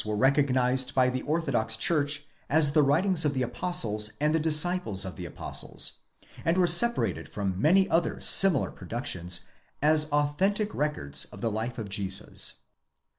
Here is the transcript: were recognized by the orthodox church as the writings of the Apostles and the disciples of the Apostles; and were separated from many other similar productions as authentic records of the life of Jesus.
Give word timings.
were 0.03 0.15
recognized 0.15 0.95
by 0.95 1.11
the 1.11 1.21
orthodox 1.21 1.77
church 1.77 2.25
as 2.49 2.71
the 2.73 2.81
writings 2.81 3.23
of 3.23 3.35
the 3.35 3.43
Apostles 3.43 4.13
and 4.19 4.33
the 4.33 4.39
disciples 4.39 5.05
of 5.05 5.15
the 5.15 5.27
Apostles; 5.27 5.99
and 6.43 6.57
were 6.57 6.65
separated 6.65 7.29
from 7.29 7.61
many 7.61 7.87
other 7.87 8.19
similar 8.19 8.71
productions 8.71 9.45
as 9.79 10.11
authentic 10.11 10.73
records 10.73 11.25
of 11.25 11.41
the 11.41 11.51
life 11.51 11.77
of 11.77 11.87
Jesus. 11.87 12.61